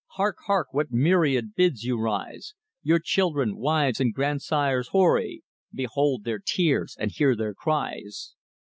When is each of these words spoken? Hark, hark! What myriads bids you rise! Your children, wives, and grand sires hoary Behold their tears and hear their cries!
Hark, 0.15 0.37
hark! 0.47 0.69
What 0.73 0.89
myriads 0.91 1.49
bids 1.55 1.83
you 1.83 1.99
rise! 2.01 2.55
Your 2.81 2.97
children, 2.97 3.55
wives, 3.55 3.99
and 3.99 4.11
grand 4.11 4.41
sires 4.41 4.87
hoary 4.87 5.43
Behold 5.71 6.23
their 6.23 6.39
tears 6.43 6.97
and 6.99 7.11
hear 7.11 7.35
their 7.35 7.53
cries! 7.53 8.33